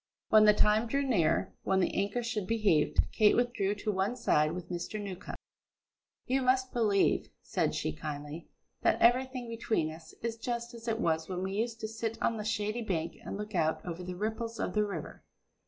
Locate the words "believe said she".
6.73-7.93